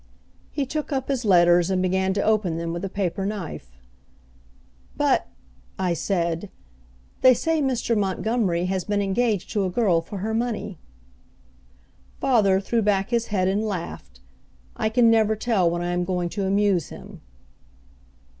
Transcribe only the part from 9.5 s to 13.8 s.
to a girl for her money." Father threw back his head and